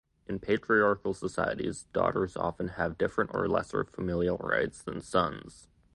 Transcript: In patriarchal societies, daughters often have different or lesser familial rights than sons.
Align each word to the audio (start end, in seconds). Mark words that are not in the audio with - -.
In 0.25 0.39
patriarchal 0.39 1.13
societies, 1.13 1.83
daughters 1.93 2.35
often 2.35 2.69
have 2.69 2.97
different 2.97 3.35
or 3.35 3.47
lesser 3.47 3.83
familial 3.83 4.37
rights 4.39 4.81
than 4.81 4.99
sons. 4.99 5.67